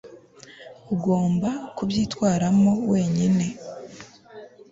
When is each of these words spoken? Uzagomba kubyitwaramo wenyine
Uzagomba 0.93 1.49
kubyitwaramo 1.75 2.71
wenyine 2.91 3.45